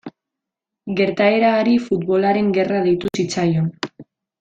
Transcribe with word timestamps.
Gertaera 1.01 1.53
hari 1.59 1.77
Futbolaren 1.85 2.51
Gerra 2.59 2.83
deitu 2.89 3.17
zitzaion. 3.23 3.73